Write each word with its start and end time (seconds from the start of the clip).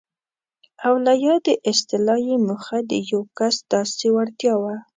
او 0.85 0.93
له 1.05 1.13
یادې 1.27 1.53
اصطلاح 1.71 2.19
یې 2.29 2.37
موخه 2.47 2.77
د 2.89 2.91
یو 3.11 3.21
کس 3.37 3.55
داسې 3.71 4.05
وړتیا 4.15 4.53
وه. 4.61 4.75